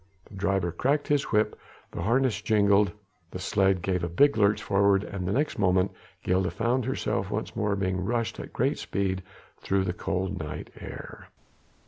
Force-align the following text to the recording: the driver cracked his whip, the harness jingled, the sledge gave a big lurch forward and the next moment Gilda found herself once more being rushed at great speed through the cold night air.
the 0.25 0.33
driver 0.35 0.71
cracked 0.71 1.07
his 1.07 1.25
whip, 1.25 1.55
the 1.91 2.01
harness 2.01 2.41
jingled, 2.41 2.91
the 3.29 3.37
sledge 3.37 3.83
gave 3.83 4.03
a 4.03 4.09
big 4.09 4.35
lurch 4.35 4.59
forward 4.63 5.03
and 5.03 5.27
the 5.27 5.31
next 5.31 5.59
moment 5.59 5.91
Gilda 6.23 6.49
found 6.49 6.85
herself 6.85 7.29
once 7.29 7.55
more 7.55 7.75
being 7.75 8.03
rushed 8.03 8.39
at 8.39 8.51
great 8.51 8.79
speed 8.79 9.21
through 9.59 9.83
the 9.83 9.93
cold 9.93 10.39
night 10.39 10.71
air. 10.79 11.27